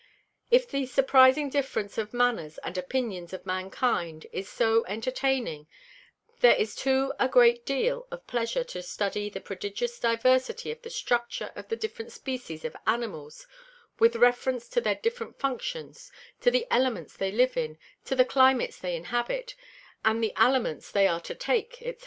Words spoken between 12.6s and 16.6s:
of Animals, with reference to their different Functions, to